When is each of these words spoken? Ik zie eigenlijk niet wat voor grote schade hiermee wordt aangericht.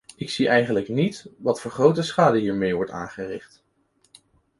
Ik 0.15 0.29
zie 0.29 0.47
eigenlijk 0.47 0.89
niet 0.89 1.25
wat 1.37 1.61
voor 1.61 1.71
grote 1.71 2.01
schade 2.03 2.39
hiermee 2.39 2.75
wordt 2.75 2.91
aangericht. 2.91 3.63